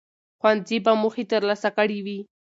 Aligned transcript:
ښوونځي 0.39 0.77
به 0.85 0.91
موخې 1.01 1.23
ترلاسه 1.31 1.69
کړي 1.77 1.99
وي. 2.05 2.19